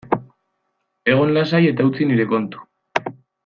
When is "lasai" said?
1.37-1.61